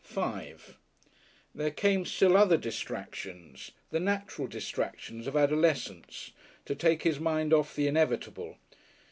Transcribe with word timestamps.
§5 0.11 0.77
There 1.53 1.69
came 1.69 2.05
still 2.07 2.35
other 2.35 2.57
distractions, 2.57 3.69
the 3.91 3.99
natural 3.99 4.47
distractions 4.47 5.27
of 5.27 5.35
adolescence, 5.37 6.31
to 6.65 6.73
take 6.73 7.03
his 7.03 7.19
mind 7.19 7.53
off 7.53 7.75
the 7.75 7.85
inevitable. 7.87 8.57